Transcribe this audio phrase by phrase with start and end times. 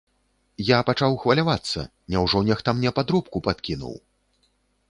[0.69, 3.95] Я пачаў хвалявацца, няўжо нехта мне падробку падкінуў?